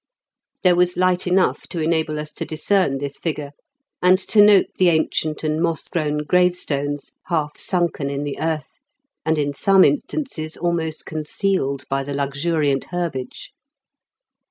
[0.63, 3.51] There was light enough to enable us to discern this figure,
[4.01, 8.77] and to note the ancient and moss grown gravestones, half sunken in the earth,
[9.27, 13.51] and in some instances almost con cealed by the luxuriant herbage.